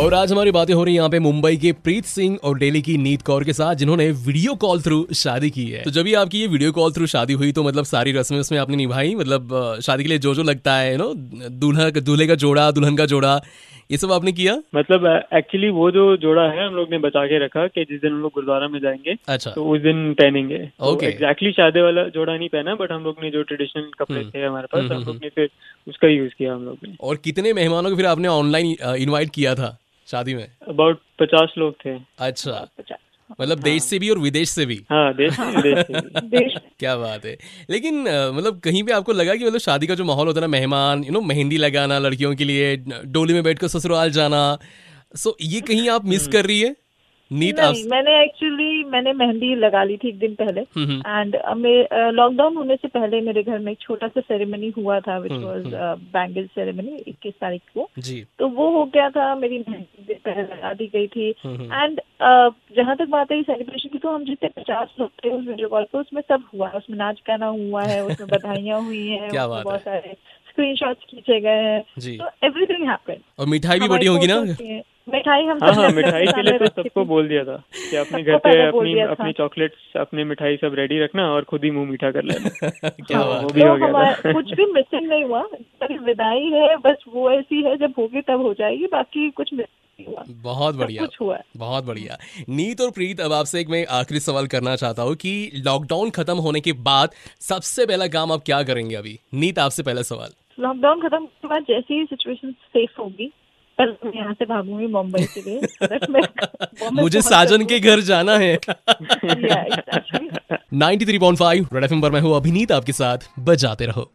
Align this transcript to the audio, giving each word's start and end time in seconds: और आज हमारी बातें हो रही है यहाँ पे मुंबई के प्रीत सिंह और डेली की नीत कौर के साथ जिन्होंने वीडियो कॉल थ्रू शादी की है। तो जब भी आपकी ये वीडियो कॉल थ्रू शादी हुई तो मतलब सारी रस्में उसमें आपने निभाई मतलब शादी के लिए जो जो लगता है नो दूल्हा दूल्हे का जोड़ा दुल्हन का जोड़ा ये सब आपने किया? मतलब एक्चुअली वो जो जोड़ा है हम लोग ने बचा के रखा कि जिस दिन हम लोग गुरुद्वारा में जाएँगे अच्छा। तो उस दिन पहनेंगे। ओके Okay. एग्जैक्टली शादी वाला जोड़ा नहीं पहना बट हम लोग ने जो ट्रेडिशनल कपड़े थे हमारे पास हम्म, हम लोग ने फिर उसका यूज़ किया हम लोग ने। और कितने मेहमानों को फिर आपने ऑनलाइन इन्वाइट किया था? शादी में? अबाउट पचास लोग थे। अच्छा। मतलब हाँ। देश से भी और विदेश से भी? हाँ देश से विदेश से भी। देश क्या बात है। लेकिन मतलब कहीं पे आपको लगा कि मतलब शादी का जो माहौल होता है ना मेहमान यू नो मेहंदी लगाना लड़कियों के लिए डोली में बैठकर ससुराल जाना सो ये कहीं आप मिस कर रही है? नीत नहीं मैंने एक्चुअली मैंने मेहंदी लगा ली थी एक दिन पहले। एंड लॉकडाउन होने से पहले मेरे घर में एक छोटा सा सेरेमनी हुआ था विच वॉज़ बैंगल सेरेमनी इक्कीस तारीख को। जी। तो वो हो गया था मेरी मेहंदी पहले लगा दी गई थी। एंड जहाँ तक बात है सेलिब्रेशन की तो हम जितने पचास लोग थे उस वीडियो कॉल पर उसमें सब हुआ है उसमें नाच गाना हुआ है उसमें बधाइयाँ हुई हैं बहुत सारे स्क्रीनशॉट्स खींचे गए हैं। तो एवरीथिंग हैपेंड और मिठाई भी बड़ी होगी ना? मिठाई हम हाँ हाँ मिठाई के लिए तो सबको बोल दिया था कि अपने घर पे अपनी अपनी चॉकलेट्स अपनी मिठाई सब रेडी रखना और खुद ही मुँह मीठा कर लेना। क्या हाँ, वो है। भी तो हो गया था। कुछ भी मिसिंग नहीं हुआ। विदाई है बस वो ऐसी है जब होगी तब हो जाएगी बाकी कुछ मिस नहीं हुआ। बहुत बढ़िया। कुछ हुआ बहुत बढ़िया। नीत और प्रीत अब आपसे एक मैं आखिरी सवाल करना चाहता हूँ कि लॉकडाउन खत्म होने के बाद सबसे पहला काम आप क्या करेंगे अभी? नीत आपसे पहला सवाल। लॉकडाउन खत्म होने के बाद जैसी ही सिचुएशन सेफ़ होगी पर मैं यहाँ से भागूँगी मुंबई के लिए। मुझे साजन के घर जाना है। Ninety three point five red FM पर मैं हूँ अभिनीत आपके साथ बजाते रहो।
और 0.00 0.14
आज 0.14 0.32
हमारी 0.32 0.50
बातें 0.50 0.72
हो 0.74 0.82
रही 0.84 0.94
है 0.94 0.96
यहाँ 0.96 1.08
पे 1.10 1.18
मुंबई 1.18 1.56
के 1.56 1.70
प्रीत 1.84 2.04
सिंह 2.04 2.36
और 2.44 2.58
डेली 2.58 2.80
की 2.82 2.96
नीत 2.98 3.22
कौर 3.22 3.44
के 3.44 3.52
साथ 3.52 3.74
जिन्होंने 3.74 4.10
वीडियो 4.26 4.54
कॉल 4.56 4.80
थ्रू 4.82 5.06
शादी 5.14 5.50
की 5.50 5.64
है। 5.70 5.82
तो 5.84 5.90
जब 5.90 6.02
भी 6.02 6.12
आपकी 6.14 6.40
ये 6.40 6.46
वीडियो 6.46 6.72
कॉल 6.72 6.92
थ्रू 6.92 7.06
शादी 7.06 7.32
हुई 7.32 7.52
तो 7.52 7.62
मतलब 7.62 7.84
सारी 7.84 8.12
रस्में 8.12 8.38
उसमें 8.40 8.58
आपने 8.58 8.76
निभाई 8.76 9.14
मतलब 9.14 9.78
शादी 9.82 10.02
के 10.02 10.08
लिए 10.08 10.18
जो 10.18 10.34
जो 10.34 10.42
लगता 10.42 10.76
है 10.76 10.96
नो 10.96 11.12
दूल्हा 11.64 11.88
दूल्हे 11.90 12.26
का 12.26 12.34
जोड़ा 12.34 12.70
दुल्हन 12.70 12.96
का 12.96 13.06
जोड़ा 13.06 13.40
ये 13.90 13.96
सब 13.96 14.12
आपने 14.12 14.32
किया? 14.32 14.54
मतलब 14.74 15.06
एक्चुअली 15.34 15.68
वो 15.70 15.90
जो 15.90 16.16
जोड़ा 16.22 16.42
है 16.42 16.66
हम 16.66 16.74
लोग 16.74 16.90
ने 16.90 16.98
बचा 16.98 17.24
के 17.26 17.44
रखा 17.44 17.66
कि 17.66 17.84
जिस 17.84 18.00
दिन 18.00 18.12
हम 18.12 18.20
लोग 18.22 18.30
गुरुद्वारा 18.34 18.68
में 18.68 18.78
जाएँगे 18.80 19.14
अच्छा। 19.28 19.50
तो 19.50 19.64
उस 19.64 19.80
दिन 19.82 20.12
पहनेंगे। 20.14 20.56
ओके 20.56 20.90
Okay. 20.90 21.08
एग्जैक्टली 21.08 21.52
शादी 21.52 21.80
वाला 21.80 22.02
जोड़ा 22.16 22.36
नहीं 22.36 22.48
पहना 22.48 22.74
बट 22.74 22.92
हम 22.92 23.04
लोग 23.04 23.16
ने 23.22 23.30
जो 23.30 23.42
ट्रेडिशनल 23.42 23.90
कपड़े 23.98 24.24
थे 24.24 24.44
हमारे 24.44 24.66
पास 24.72 24.82
हम्म, 24.82 24.94
हम 24.94 25.04
लोग 25.06 25.16
ने 25.16 25.28
फिर 25.28 25.48
उसका 25.88 26.08
यूज़ 26.08 26.32
किया 26.38 26.54
हम 26.54 26.64
लोग 26.64 26.88
ने। 26.88 26.96
और 27.00 27.16
कितने 27.24 27.52
मेहमानों 27.52 27.90
को 27.90 27.96
फिर 27.96 28.06
आपने 28.06 28.28
ऑनलाइन 28.28 28.74
इन्वाइट 28.96 29.30
किया 29.34 29.54
था? 29.54 29.76
शादी 30.10 30.34
में? 30.34 30.46
अबाउट 30.68 31.00
पचास 31.20 31.52
लोग 31.58 31.74
थे। 31.74 31.98
अच्छा। 32.18 32.68
मतलब 33.40 33.56
हाँ। 33.58 33.64
देश 33.64 33.82
से 33.82 33.98
भी 33.98 34.10
और 34.10 34.18
विदेश 34.18 34.48
से 34.50 34.66
भी? 34.66 34.86
हाँ 34.90 35.14
देश 35.14 35.34
से 35.34 35.56
विदेश 35.56 35.86
से 35.86 35.92
भी। 35.92 36.28
देश 36.38 36.54
क्या 36.78 36.96
बात 36.96 37.24
है। 37.24 37.36
लेकिन 37.70 38.00
मतलब 38.34 38.60
कहीं 38.60 38.82
पे 38.82 38.92
आपको 38.92 39.12
लगा 39.12 39.34
कि 39.34 39.44
मतलब 39.44 39.58
शादी 39.58 39.86
का 39.86 39.94
जो 39.94 40.04
माहौल 40.04 40.26
होता 40.26 40.40
है 40.40 40.40
ना 40.40 40.46
मेहमान 40.46 41.04
यू 41.04 41.12
नो 41.12 41.20
मेहंदी 41.20 41.56
लगाना 41.56 41.98
लड़कियों 41.98 42.34
के 42.34 42.44
लिए 42.44 42.76
डोली 43.04 43.34
में 43.34 43.42
बैठकर 43.42 43.68
ससुराल 43.68 44.10
जाना 44.10 44.58
सो 45.16 45.36
ये 45.40 45.60
कहीं 45.60 45.88
आप 45.88 46.04
मिस 46.04 46.28
कर 46.28 46.46
रही 46.46 46.60
है? 46.60 46.76
नीत 47.30 47.58
नहीं 47.60 47.84
मैंने 47.90 48.12
एक्चुअली 48.22 48.84
मैंने 48.84 49.12
मेहंदी 49.12 49.54
लगा 49.56 49.82
ली 49.84 49.96
थी 49.96 50.08
एक 50.08 50.18
दिन 50.18 50.34
पहले। 50.34 50.60
एंड 50.60 51.36
लॉकडाउन 52.14 52.56
होने 52.56 52.76
से 52.76 52.88
पहले 52.88 53.20
मेरे 53.20 53.42
घर 53.42 53.58
में 53.58 53.70
एक 53.72 53.78
छोटा 53.80 54.08
सा 54.08 54.20
सेरेमनी 54.20 54.72
हुआ 54.76 54.98
था 55.00 55.18
विच 55.18 55.32
वॉज़ 55.32 55.66
बैंगल 56.14 56.46
सेरेमनी 56.54 56.96
इक्कीस 57.08 57.34
तारीख 57.40 57.62
को। 57.74 57.88
जी। 57.98 58.20
तो 58.38 58.48
वो 58.48 58.70
हो 58.70 58.84
गया 58.94 59.08
था 59.10 59.34
मेरी 59.34 59.58
मेहंदी 59.58 60.14
पहले 60.14 60.42
लगा 60.44 60.72
दी 60.72 60.86
गई 60.94 61.06
थी। 61.06 61.28
एंड 61.28 62.00
जहाँ 62.76 62.96
तक 62.96 63.08
बात 63.08 63.32
है 63.32 63.42
सेलिब्रेशन 63.42 63.88
की 63.92 63.98
तो 63.98 64.14
हम 64.14 64.24
जितने 64.24 64.48
पचास 64.56 64.94
लोग 65.00 65.10
थे 65.24 65.30
उस 65.30 65.46
वीडियो 65.46 65.68
कॉल 65.68 65.86
पर 65.92 66.00
उसमें 66.00 66.22
सब 66.22 66.48
हुआ 66.54 66.68
है 66.68 66.78
उसमें 66.78 66.98
नाच 66.98 67.22
गाना 67.28 67.46
हुआ 67.46 67.82
है 67.84 68.04
उसमें 68.04 68.28
बधाइयाँ 68.32 68.80
हुई 68.82 69.06
हैं 69.06 69.28
बहुत 69.32 69.80
सारे 69.80 70.16
स्क्रीनशॉट्स 70.50 71.04
खींचे 71.10 71.40
गए 71.40 71.62
हैं। 71.62 71.80
तो 72.18 72.28
एवरीथिंग 72.46 72.88
हैपेंड 72.88 73.18
और 73.38 73.46
मिठाई 73.46 73.80
भी 73.80 73.88
बड़ी 73.88 74.06
होगी 74.06 74.26
ना? 74.26 74.40
मिठाई 75.28 75.44
हम 75.46 75.58
हाँ 75.62 75.72
हाँ 75.74 75.88
मिठाई 75.90 76.26
के 76.26 76.42
लिए 76.42 76.58
तो 76.58 76.66
सबको 76.66 77.04
बोल 77.04 77.28
दिया 77.28 77.44
था 77.44 77.56
कि 77.90 77.96
अपने 78.04 78.22
घर 78.22 78.36
पे 78.36 78.66
अपनी 78.68 79.00
अपनी 79.00 79.32
चॉकलेट्स 79.32 79.96
अपनी 79.96 80.24
मिठाई 80.24 80.56
सब 80.56 80.74
रेडी 80.74 81.04
रखना 81.04 81.22
और 81.30 81.44
खुद 81.44 81.64
ही 81.64 81.70
मुँह 81.70 81.90
मीठा 81.90 82.10
कर 82.10 82.22
लेना। 82.22 82.68
क्या 82.88 83.18
हाँ, 83.18 83.26
वो 83.26 83.34
है। 83.34 83.46
भी 83.46 83.60
तो 83.60 83.68
हो 83.68 83.76
गया 83.76 84.12
था। 84.12 84.32
कुछ 84.32 84.52
भी 84.52 84.64
मिसिंग 84.72 85.08
नहीं 85.08 85.24
हुआ। 85.24 85.42
विदाई 85.82 86.44
है 86.44 86.76
बस 86.76 87.04
वो 87.14 87.30
ऐसी 87.30 87.62
है 87.62 87.76
जब 87.76 87.94
होगी 87.98 88.20
तब 88.20 88.42
हो 88.42 88.54
जाएगी 88.54 88.86
बाकी 88.86 89.30
कुछ 89.30 89.50
मिस 89.54 89.66
नहीं 90.00 90.06
हुआ। 90.06 90.24
बहुत 90.42 90.74
बढ़िया। 90.74 91.02
कुछ 91.02 91.20
हुआ 91.20 91.38
बहुत 91.56 91.84
बढ़िया। 91.84 92.18
नीत 92.48 92.80
और 92.80 92.90
प्रीत 92.90 93.20
अब 93.20 93.32
आपसे 93.32 93.60
एक 93.60 93.68
मैं 93.68 93.86
आखिरी 93.86 94.20
सवाल 94.20 94.46
करना 94.46 94.76
चाहता 94.76 95.02
हूँ 95.02 95.14
कि 95.14 95.50
लॉकडाउन 95.54 96.10
खत्म 96.10 96.36
होने 96.36 96.60
के 96.60 96.72
बाद 96.72 97.10
सबसे 97.40 97.86
पहला 97.86 98.06
काम 98.06 98.32
आप 98.32 98.42
क्या 98.46 98.62
करेंगे 98.62 98.94
अभी? 98.96 99.18
नीत 99.34 99.58
आपसे 99.58 99.82
पहला 99.82 100.02
सवाल। 100.02 100.30
लॉकडाउन 100.60 101.00
खत्म 101.00 101.16
होने 101.16 101.26
के 101.26 101.48
बाद 101.48 101.62
जैसी 101.62 101.94
ही 101.94 102.04
सिचुएशन 102.04 102.52
सेफ़ 102.52 103.00
होगी 103.00 103.32
पर 103.80 103.98
मैं 104.04 104.12
यहाँ 104.16 104.32
से 104.34 104.44
भागूँगी 104.44 104.86
मुंबई 104.86 105.26
के 105.38 105.40
लिए। 105.40 106.90
मुझे 107.02 107.22
साजन 107.22 107.64
के 107.64 107.80
घर 107.80 108.00
जाना 108.00 108.36
है। 108.38 108.58
Ninety 110.74 111.06
three 111.06 111.18
point 111.18 111.38
five 111.38 111.68
red 111.72 111.84
FM 111.84 112.02
पर 112.02 112.10
मैं 112.10 112.20
हूँ 112.20 112.36
अभिनीत 112.36 112.72
आपके 112.72 112.92
साथ 112.92 113.18
बजाते 113.38 113.86
रहो। 113.86 114.10